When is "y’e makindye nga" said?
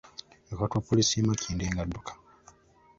1.15-1.81